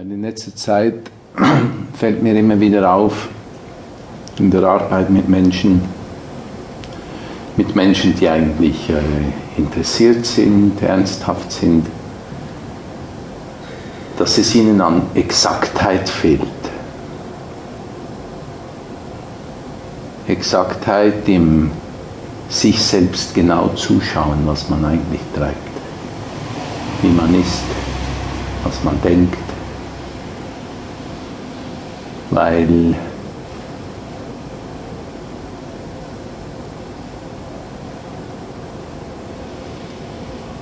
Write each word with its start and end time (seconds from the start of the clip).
In 0.00 0.22
letzter 0.22 0.56
Zeit 0.56 0.94
fällt 1.92 2.22
mir 2.22 2.34
immer 2.34 2.58
wieder 2.58 2.90
auf, 2.90 3.28
in 4.38 4.50
der 4.50 4.62
Arbeit 4.62 5.10
mit 5.10 5.28
Menschen, 5.28 5.82
mit 7.58 7.76
Menschen, 7.76 8.14
die 8.14 8.26
eigentlich 8.26 8.88
äh, 8.88 9.60
interessiert 9.60 10.24
sind, 10.24 10.80
ernsthaft 10.80 11.52
sind, 11.52 11.84
dass 14.16 14.38
es 14.38 14.54
ihnen 14.54 14.80
an 14.80 15.02
Exaktheit 15.14 16.08
fehlt. 16.08 16.40
Exaktheit 20.28 21.28
im 21.28 21.72
sich 22.48 22.82
selbst 22.82 23.34
genau 23.34 23.68
zuschauen, 23.74 24.38
was 24.46 24.70
man 24.70 24.82
eigentlich 24.82 25.20
treibt, 25.36 25.56
wie 27.02 27.10
man 27.10 27.38
ist, 27.38 27.64
was 28.64 28.82
man 28.82 28.98
denkt, 29.02 29.49
weil 32.30 32.94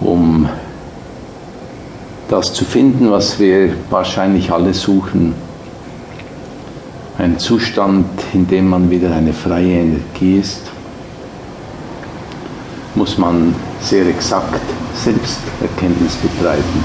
um 0.00 0.48
das 2.28 2.52
zu 2.52 2.64
finden, 2.64 3.10
was 3.10 3.38
wir 3.38 3.74
wahrscheinlich 3.90 4.50
alle 4.50 4.74
suchen, 4.74 5.34
ein 7.18 7.38
Zustand, 7.38 8.06
in 8.32 8.46
dem 8.46 8.68
man 8.68 8.90
wieder 8.90 9.12
eine 9.12 9.32
freie 9.32 9.80
Energie 9.80 10.38
ist, 10.38 10.62
muss 12.94 13.18
man 13.18 13.54
sehr 13.80 14.06
exakt 14.06 14.60
Selbsterkenntnis 14.94 16.14
betreiben. 16.16 16.84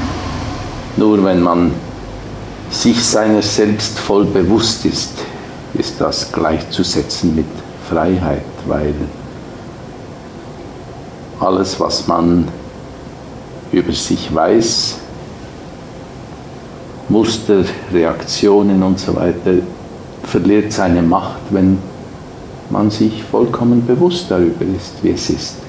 Nur 0.97 1.23
wenn 1.23 1.41
man 1.41 1.71
sich 2.73 3.05
seiner 3.05 3.41
selbst 3.41 3.99
voll 3.99 4.25
bewusst 4.25 4.85
ist, 4.85 5.11
ist 5.75 6.01
das 6.01 6.31
gleichzusetzen 6.31 7.35
mit 7.35 7.45
Freiheit, 7.89 8.43
weil 8.67 8.95
alles, 11.39 11.79
was 11.79 12.07
man 12.07 12.47
über 13.71 13.91
sich 13.93 14.33
weiß, 14.33 14.95
Muster, 17.09 17.63
Reaktionen 17.91 18.81
und 18.81 18.99
so 18.99 19.15
weiter, 19.15 19.55
verliert 20.23 20.71
seine 20.71 21.01
Macht, 21.01 21.41
wenn 21.51 21.77
man 22.69 22.89
sich 22.89 23.23
vollkommen 23.23 23.85
bewusst 23.85 24.25
darüber 24.29 24.65
ist, 24.65 24.93
wie 25.03 25.11
es 25.11 25.29
ist. 25.29 25.62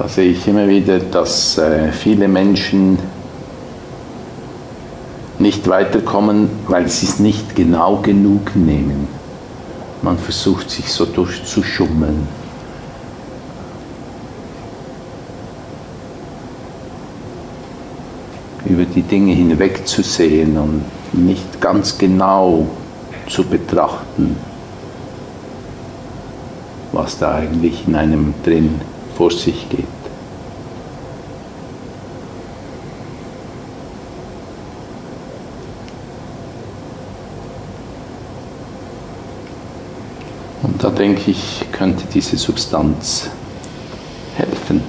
Da 0.00 0.08
sehe 0.08 0.30
ich 0.30 0.48
immer 0.48 0.66
wieder, 0.66 0.98
dass 0.98 1.58
äh, 1.58 1.92
viele 1.92 2.26
Menschen 2.26 2.98
nicht 5.38 5.68
weiterkommen, 5.68 6.48
weil 6.68 6.88
sie 6.88 7.04
es 7.04 7.18
nicht 7.18 7.54
genau 7.54 7.96
genug 7.96 8.56
nehmen. 8.56 9.08
Man 10.00 10.16
versucht 10.16 10.70
sich 10.70 10.90
so 10.90 11.04
durchzuschummeln. 11.04 12.26
Über 18.64 18.86
die 18.86 19.02
Dinge 19.02 19.34
hinwegzusehen 19.34 20.56
und 20.56 20.82
nicht 21.12 21.60
ganz 21.60 21.98
genau 21.98 22.66
zu 23.28 23.44
betrachten, 23.44 24.36
was 26.90 27.18
da 27.18 27.34
eigentlich 27.34 27.86
in 27.86 27.96
einem 27.96 28.32
drin 28.42 28.80
ist 28.80 28.99
vor 29.16 29.30
sich 29.30 29.68
geht. 29.68 29.86
Und 40.62 40.82
da 40.84 40.90
denke 40.90 41.30
ich, 41.30 41.64
könnte 41.72 42.04
diese 42.12 42.36
Substanz 42.36 43.30
helfen. 44.36 44.79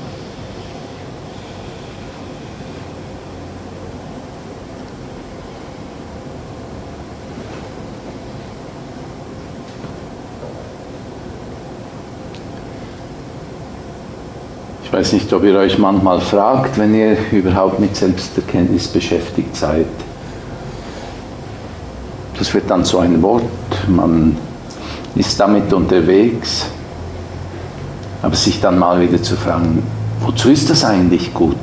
Ich 14.92 14.98
weiß 14.98 15.14
nicht, 15.14 15.32
ob 15.32 15.46
ihr 15.46 15.58
euch 15.58 15.78
manchmal 15.78 16.20
fragt, 16.20 16.78
wenn 16.78 16.94
ihr 16.94 17.16
überhaupt 17.32 17.80
mit 17.80 17.96
Selbsterkenntnis 17.96 18.90
beschäftigt 18.90 19.56
seid. 19.56 19.86
Das 22.38 22.54
wird 22.54 22.70
dann 22.70 22.84
so 22.84 23.00
ein 23.00 23.22
Wort, 23.22 23.46
man 23.88 24.36
ist 25.16 25.40
damit 25.40 25.72
unterwegs, 25.72 26.66
aber 28.22 28.36
sich 28.36 28.60
dann 28.60 28.78
mal 28.78 29.00
wieder 29.00 29.24
zu 29.24 29.38
fragen, 29.38 29.82
wozu 30.20 30.50
ist 30.50 30.70
das 30.70 30.84
eigentlich 30.84 31.34
gut? 31.34 31.56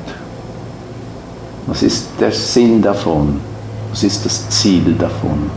Was 1.66 1.82
ist 1.82 2.06
der 2.18 2.32
Sinn 2.32 2.80
davon? 2.80 3.42
Was 3.90 4.04
ist 4.04 4.24
das 4.24 4.48
Ziel 4.48 4.94
davon? 4.98 5.50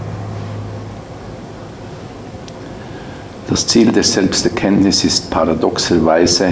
Das 3.49 3.65
Ziel 3.65 3.93
der 3.93 4.03
Selbsterkenntnis 4.03 5.05
ist 5.05 5.31
paradoxerweise 5.31 6.51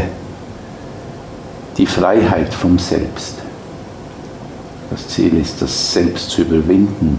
die 1.80 1.86
Freiheit 1.86 2.54
vom 2.54 2.78
Selbst. 2.78 3.36
Das 4.92 5.08
Ziel 5.08 5.40
ist, 5.40 5.62
das 5.62 5.94
Selbst 5.94 6.30
zu 6.30 6.42
überwinden. 6.42 7.18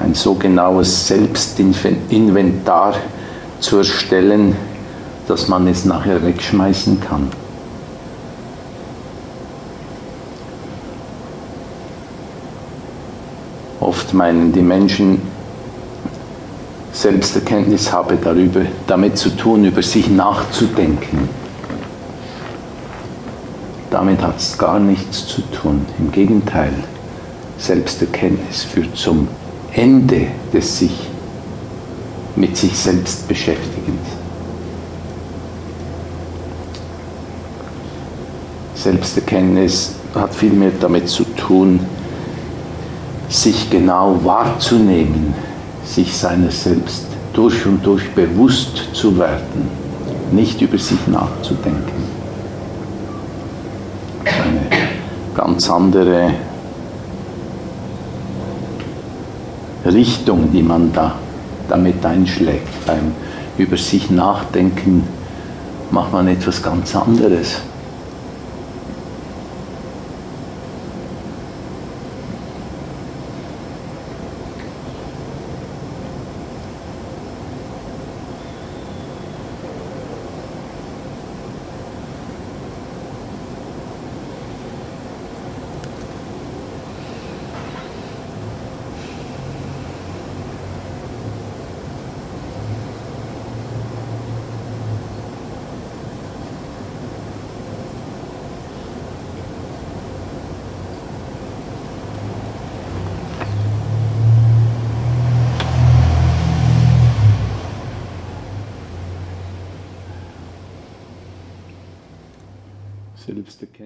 Ein 0.00 0.14
so 0.14 0.34
genaues 0.34 1.06
Selbstinventar 1.06 2.96
zu 3.60 3.78
erstellen, 3.78 4.56
dass 5.28 5.46
man 5.46 5.68
es 5.68 5.84
nachher 5.84 6.24
wegschmeißen 6.24 7.00
kann. 7.00 7.30
Oft 13.78 14.12
meinen 14.12 14.52
die 14.52 14.62
Menschen, 14.62 15.22
Selbsterkenntnis 16.92 17.92
habe 17.92 18.16
darüber, 18.16 18.62
damit 18.88 19.18
zu 19.18 19.30
tun, 19.30 19.64
über 19.64 19.82
sich 19.82 20.08
nachzudenken. 20.08 21.45
Damit 23.96 24.20
hat 24.20 24.36
es 24.36 24.58
gar 24.58 24.78
nichts 24.78 25.26
zu 25.26 25.40
tun. 25.40 25.86
Im 25.98 26.12
Gegenteil, 26.12 26.74
Selbsterkenntnis 27.56 28.62
führt 28.62 28.94
zum 28.94 29.26
Ende 29.72 30.26
des 30.52 30.80
sich 30.80 31.08
mit 32.36 32.58
sich 32.58 32.76
selbst 32.76 33.26
beschäftigens. 33.26 34.06
Selbsterkenntnis 38.74 39.94
hat 40.14 40.34
vielmehr 40.34 40.72
damit 40.78 41.08
zu 41.08 41.24
tun, 41.34 41.80
sich 43.30 43.70
genau 43.70 44.20
wahrzunehmen, 44.24 45.32
sich 45.86 46.14
seiner 46.14 46.50
selbst 46.50 47.06
durch 47.32 47.64
und 47.64 47.86
durch 47.86 48.10
bewusst 48.10 48.90
zu 48.92 49.18
werden, 49.18 49.70
nicht 50.32 50.60
über 50.60 50.76
sich 50.76 51.06
nachzudenken. 51.06 51.95
Ganz 55.36 55.70
andere 55.70 56.30
Richtung, 59.84 60.50
die 60.52 60.62
man 60.62 60.92
da 60.92 61.14
damit 61.68 62.04
einschlägt. 62.04 62.86
Beim 62.86 63.12
über 63.58 63.76
sich 63.76 64.10
nachdenken 64.10 65.04
macht 65.90 66.12
man 66.12 66.28
etwas 66.28 66.62
ganz 66.62 66.96
anderes. 66.96 67.60
Selbsterkenntnis. 113.26 113.76